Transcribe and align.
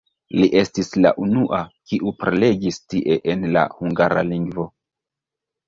Li 0.43 0.47
estis 0.61 0.87
la 1.05 1.11
unua, 1.25 1.59
kiu 1.91 2.15
prelegis 2.23 2.81
tie 2.95 3.21
en 3.37 3.47
la 3.59 3.67
hungara 3.77 4.27
lingvo. 4.33 4.69